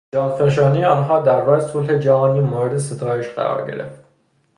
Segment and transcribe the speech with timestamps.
[0.15, 4.03] جانفشانی آنها در راه صلح جهانی مورد ستایش قرار گرفت.